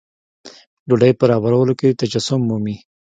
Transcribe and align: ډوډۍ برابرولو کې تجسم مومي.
ډوډۍ 0.87 1.11
برابرولو 1.19 1.73
کې 1.79 1.97
تجسم 1.99 2.39
مومي. 2.49 2.75